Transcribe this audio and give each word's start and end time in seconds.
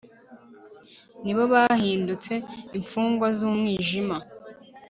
ni 1.23 1.33
bo 1.35 1.43
bahindutse 1.53 2.33
imfungwa 2.77 3.27
z'umwijima 3.37 4.17